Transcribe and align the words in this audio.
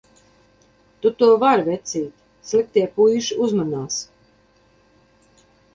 Tu 1.03 1.11
to 1.19 1.27
vari 1.43 1.67
vecīt, 1.69 2.17
Sliktie 2.53 2.89
puiši 2.97 3.39
uzmanās! 3.49 4.03